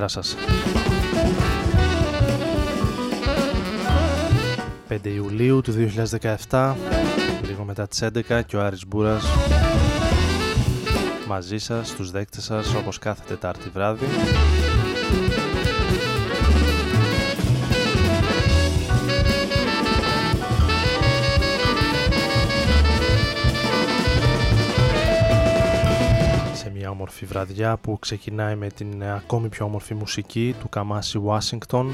[0.00, 0.36] Καλησπέρα σας.
[4.88, 5.72] 5 Ιουλίου του
[6.48, 6.76] 2017,
[7.46, 9.24] λίγο μετά τις 11 και ο Άρης Μπούρας
[11.28, 14.06] μαζί σας, στους δέκτες σας, όπως κάθε Τετάρτη βράδυ.
[27.10, 31.86] Όμορφη βραδιά που ξεκινάει με την ακόμη πιο όμορφη μουσική του Καμάση Washington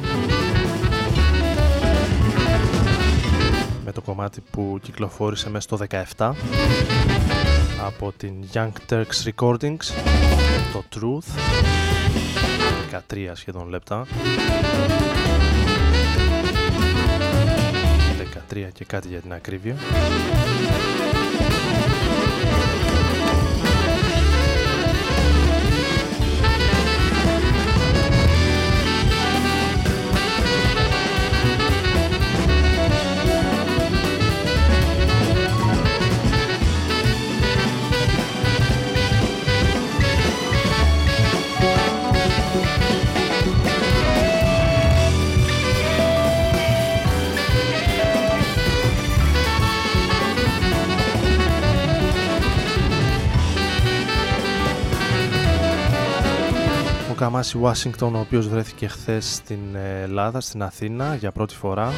[3.85, 5.87] με το κομμάτι που κυκλοφόρησε μέσα στο
[6.17, 6.33] 17
[7.87, 9.85] από την Young Turks Recordings
[10.73, 11.29] το Truth
[13.11, 14.07] 13 σχεδόν λεπτά.
[18.51, 19.77] 13 και κάτι για την ακρίβεια
[57.26, 59.58] Καμάση Ουάσιγκτον ο οποίος βρέθηκε χθες στην
[60.02, 61.93] Ελλάδα, στην Αθήνα για πρώτη φορά.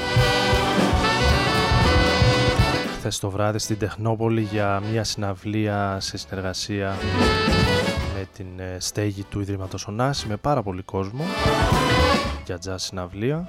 [2.99, 6.97] Χθες το βράδυ στην Τεχνόπολη για μια συναυλία σε συνεργασία
[8.15, 11.25] με την ε, στέγη του Ιδρύματος Ωνάση με πάρα πολύ κόσμο
[12.47, 13.49] για jazz συναυλία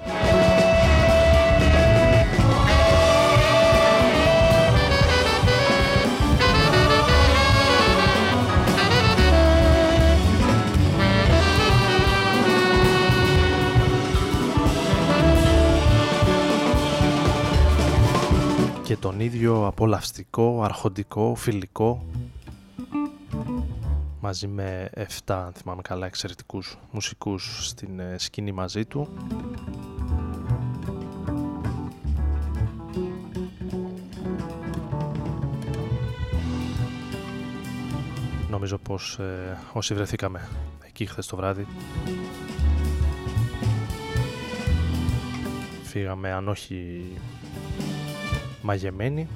[19.10, 22.04] τον ίδιο απολαυστικό, αρχοντικό, φιλικό.
[24.20, 29.08] Μαζί με 7 αν θυμάμαι καλά εξαιρετικούς μουσικούς στην ε, σκηνή μαζί του.
[38.50, 40.48] Νομίζω πως ε, όσοι βρεθήκαμε
[40.86, 41.66] εκεί χθες το βράδυ
[45.82, 47.04] φύγαμε αν όχι
[48.62, 49.28] μαγεμένη,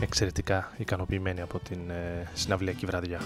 [0.00, 3.20] εξαιρετικά ικανοποιημένη από την ε, συναυλιακή βραδιά.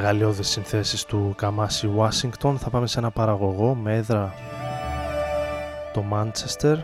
[0.00, 4.34] Μεγαλειώδεις συνθέσεις του Καμάσι Washington θα πάμε σε ένα παραγωγό με έδρα
[5.92, 6.76] το Manchester.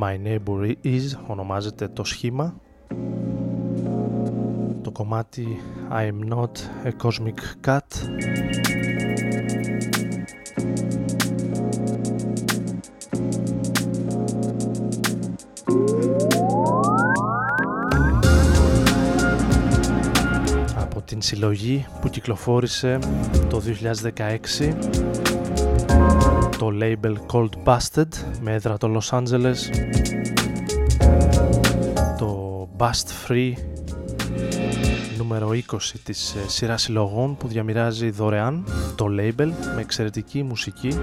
[0.00, 2.54] My Neighbor Is ονομάζεται το σχήμα.
[4.82, 6.52] Το κομμάτι I am not
[6.84, 7.80] a cosmic cat
[21.24, 22.98] συλλογή που κυκλοφόρησε
[23.48, 23.62] το
[24.12, 24.74] 2016
[26.58, 28.08] το label Cold Busted
[28.40, 29.56] με έδρα το Los Angeles.
[32.18, 33.52] Το Bust Free
[35.18, 38.64] νούμερο 20 της ε, σειράς συλλογών που διαμοιράζει δωρεάν
[38.94, 40.98] το label με εξαιρετική μουσική.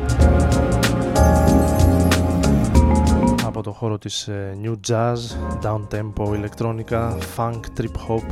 [3.45, 5.15] Από το χώρο της ε, New Jazz,
[5.63, 8.23] Down Tempo, Electronica, Funk, Trip Hop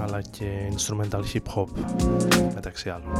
[0.00, 0.44] αλλά και
[0.76, 1.66] Instrumental Hip Hop
[2.54, 3.12] μεταξύ άλλων.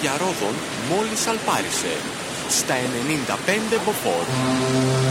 [0.00, 0.54] Για Ρόδον
[0.90, 1.96] μόλις αλπάρισε
[2.48, 5.01] στα 95 μποφόρ.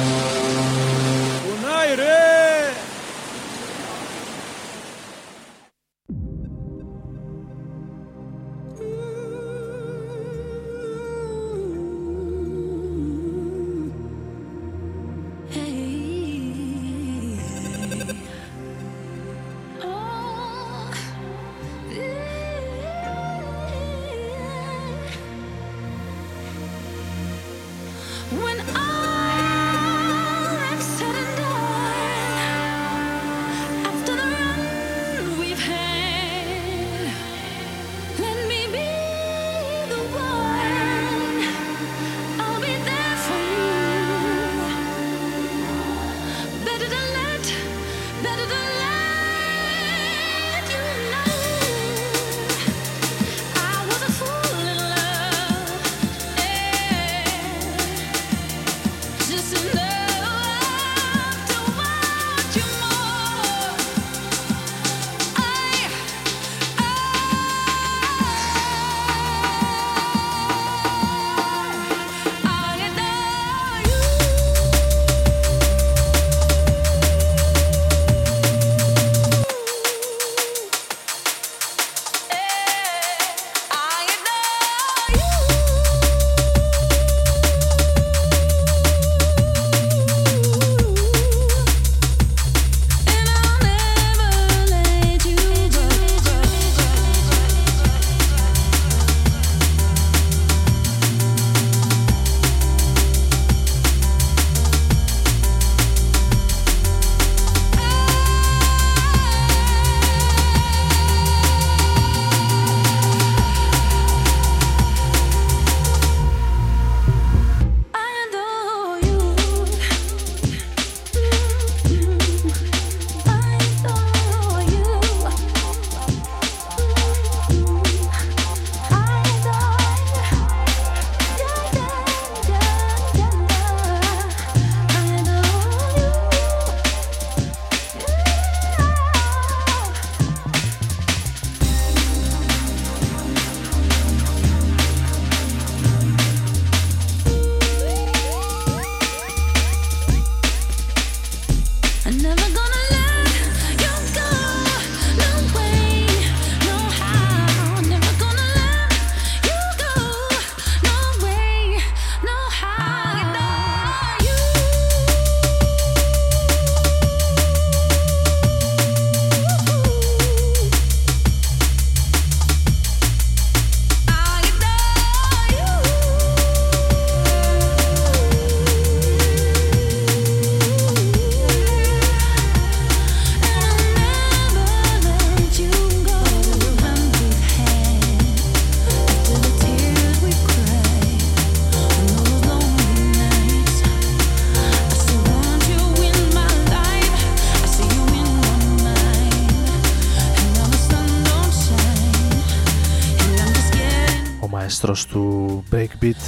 [204.88, 206.22] Μαέστρος του Breakbeat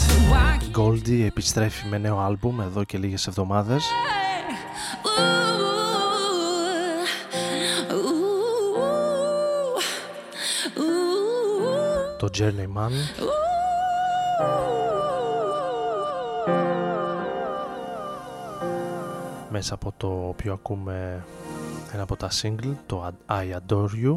[0.77, 3.83] Goldie επιστρέφει με νέο άλμπουμ εδώ και λίγες εβδομάδες.
[12.19, 12.91] Το Journeyman.
[19.49, 21.25] Μέσα από το οποίο ακούμε
[21.93, 24.15] ένα από τα single το I Adore You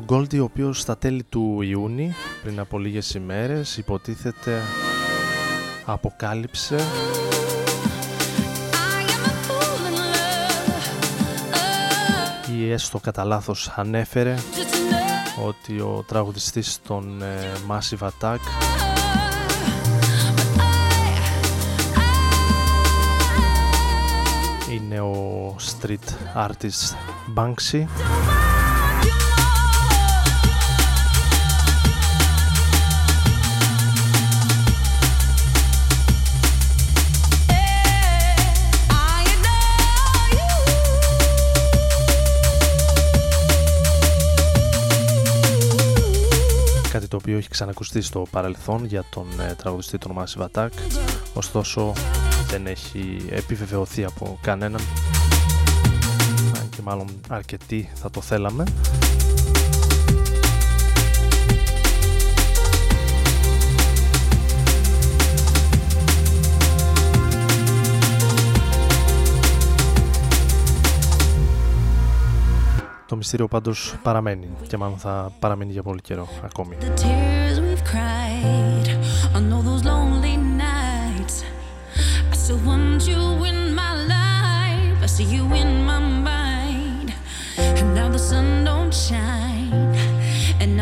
[0.00, 4.60] Ο Γκόλτι, ο οποίος στα τέλη του Ιούνιου, πριν από λίγες ημέρες, υποτίθεται
[5.84, 6.76] αποκάλυψε
[12.56, 14.34] ή έστω κατά λάθος ανέφερε
[15.46, 18.38] ότι ο τραγουδιστής των ε, Massive Attack
[24.72, 26.94] είναι ο street artist
[27.34, 27.86] Banksy
[47.10, 50.68] το οποίο έχει ξανακουστεί στο παρελθόν για τον ε, τραγουδιστή των Massive Attack
[51.34, 51.92] ωστόσο
[52.46, 54.80] δεν έχει επιβεβαιωθεί από κανέναν.
[56.60, 58.64] Αν και μάλλον αρκετοί θα το θέλαμε
[73.10, 76.76] Το μυστήριο πάντως παραμένει και μάλλον θα παραμείνει για πολύ καιρό ακόμη.
[90.60, 90.80] And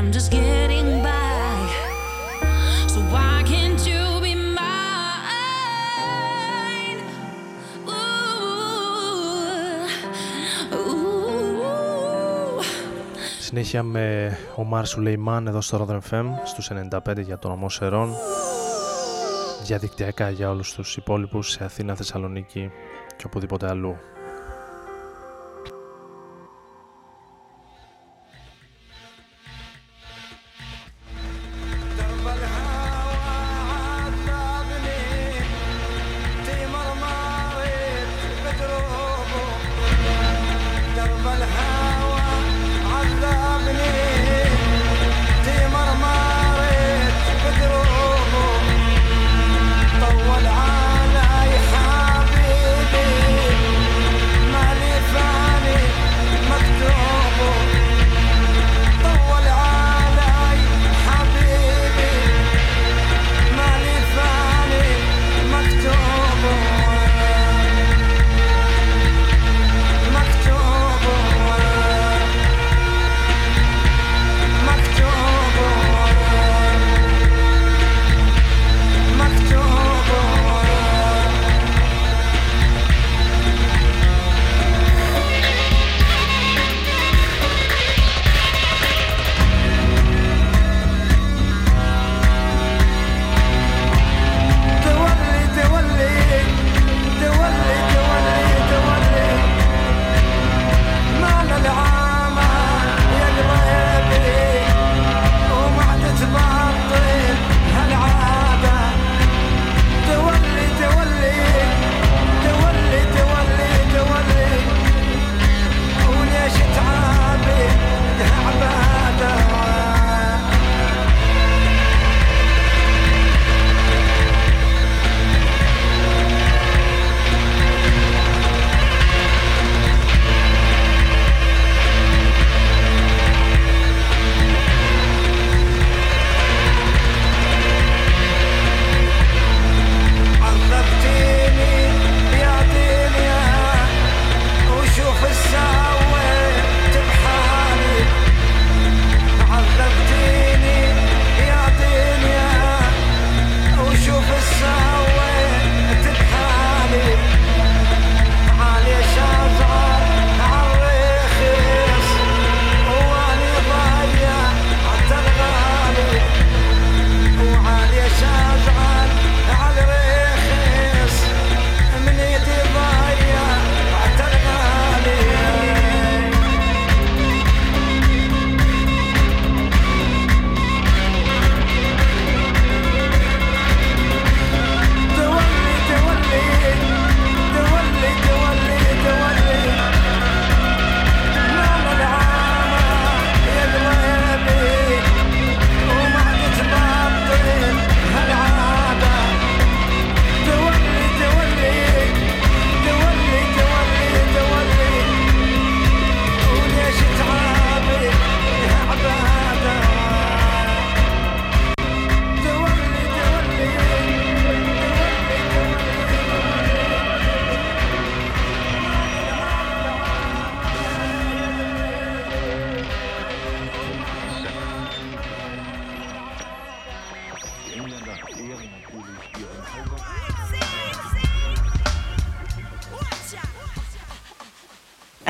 [13.49, 18.15] Συνέχεια με ο Μάρ Σουλεϊμάν εδώ στο Rodren FM στους 95 για τον ομό Σερών
[19.67, 22.71] διαδικτυακά για όλους τους υπόλοιπους σε Αθήνα, Θεσσαλονίκη
[23.17, 23.97] και οπουδήποτε αλλού.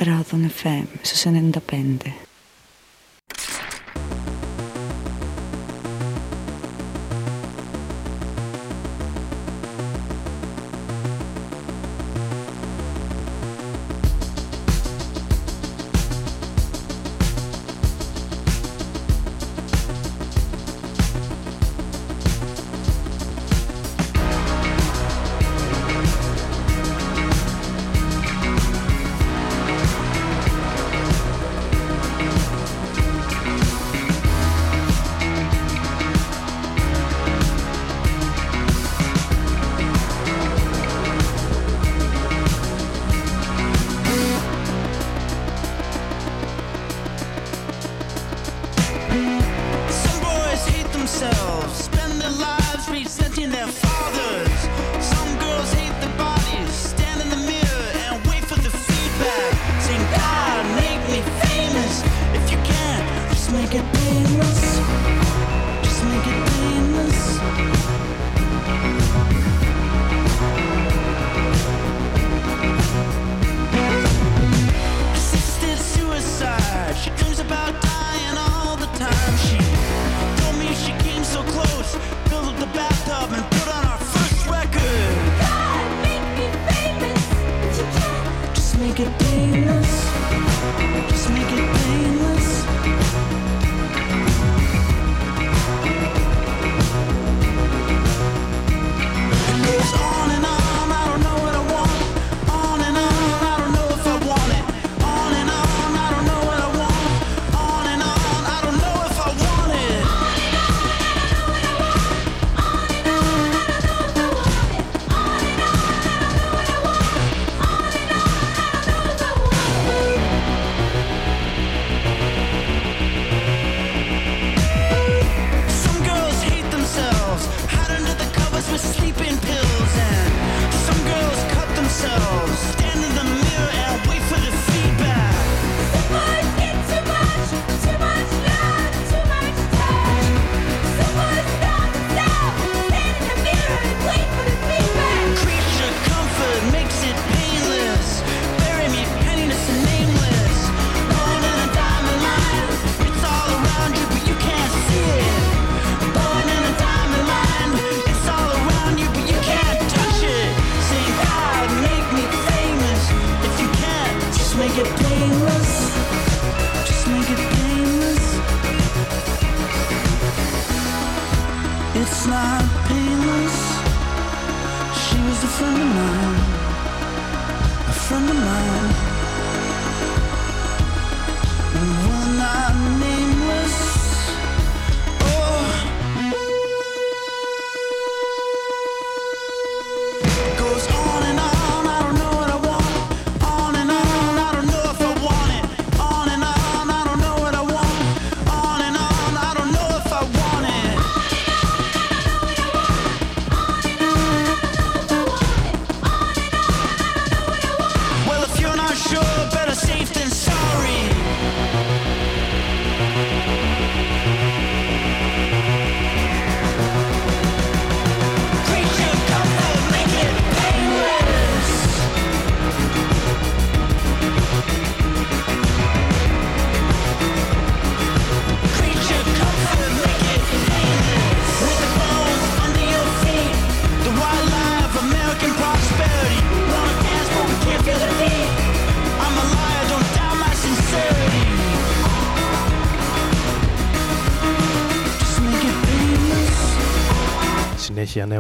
[0.09, 2.28] Ράδον FM στους 95.
[88.99, 89.28] Συνέχεια νέο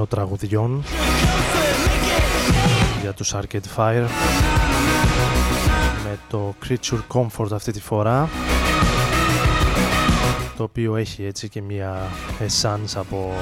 [0.08, 0.82] τραγουδιών
[3.00, 4.06] για τους Arcade Fire.
[6.04, 8.28] Με το Creature Comfort αυτή τη φορά
[10.56, 11.96] το οποίο έχει έτσι και μια
[12.38, 13.32] essence από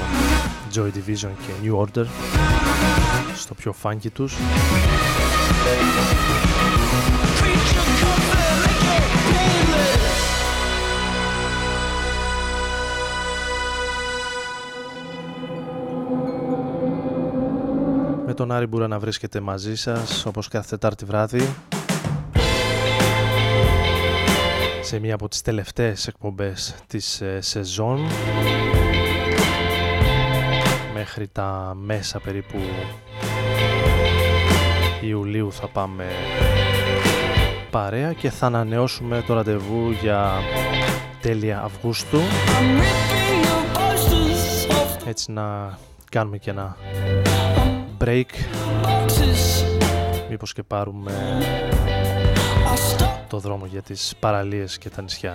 [0.75, 2.07] Joy Division και New Order
[3.35, 4.37] στο πιο funky τους
[18.37, 21.55] τον Άρη Μπούρα να βρίσκεται μαζί σας όπως κάθε Τετάρτη βράδυ.
[24.81, 28.01] Σε μία από τις τελευταίες εκπομπές της ε, σεζόν.
[30.95, 32.59] Μέχρι τα μέσα περίπου
[35.01, 36.05] Ιουλίου θα πάμε
[37.71, 40.33] παρέα και θα ανανεώσουμε το ραντεβού για
[41.21, 42.19] τέλεια Αυγούστου.
[45.07, 45.79] Έτσι να
[46.11, 46.77] κάνουμε και ένα
[48.07, 48.27] break.
[50.31, 51.13] Μήπως και πάρουμε
[53.29, 55.35] το δρόμο για τις παραλίες και τα νησιά.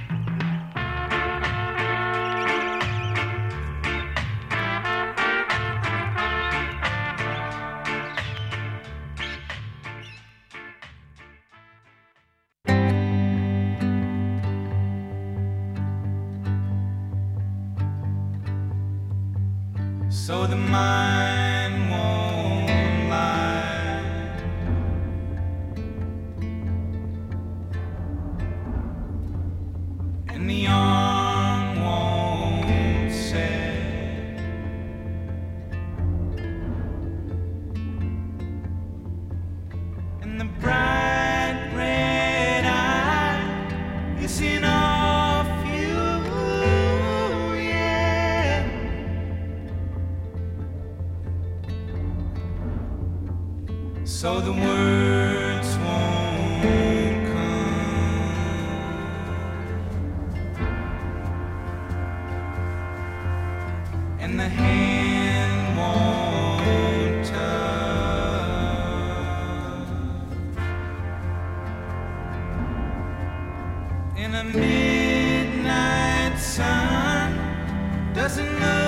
[78.21, 78.80] doesn't know.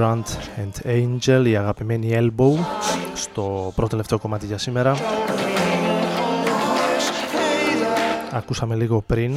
[0.00, 0.24] Firebrand
[0.56, 2.52] and Angel, η αγαπημένη Elbow,
[3.14, 4.96] στο πρώτο τελευταίο κομμάτι για σήμερα.
[8.32, 9.34] Ακούσαμε λίγο πριν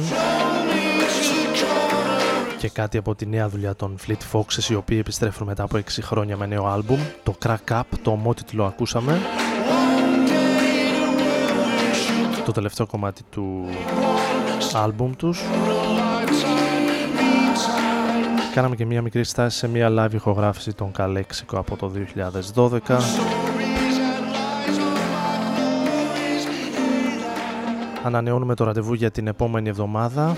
[2.58, 5.80] και κάτι από τη νέα δουλειά των Fleet Foxes οι οποίοι επιστρέφουν μετά από 6
[6.02, 7.00] χρόνια με νέο άλμπουμ.
[7.22, 9.20] Το Crack Up, το ομότιτλο ακούσαμε.
[12.44, 13.68] Το τελευταίο κομμάτι του
[14.72, 15.40] άλμπουμ τους
[18.54, 21.92] Κάναμε και μία μικρή στάση σε μία live ηχογράφηση των Καλέξικο από το
[22.54, 22.98] 2012.
[28.04, 30.36] Ανανεώνουμε το ραντεβού για την επόμενη εβδομάδα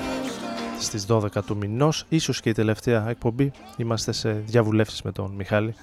[0.81, 3.51] στις 12 του μηνός, ίσως και η τελευταία εκπομπή.
[3.77, 5.75] Είμαστε σε διαβουλεύσεις με τον Μιχάλη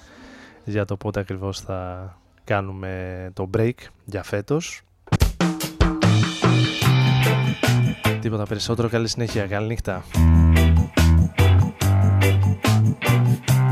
[0.64, 2.08] για το πότε ακριβώς θα
[2.44, 3.74] κάνουμε το break
[4.04, 4.82] για φέτος.
[8.20, 10.04] Τίποτα περισσότερο, καλή συνέχεια, καλή νύχτα.
[13.14, 13.63] Bye.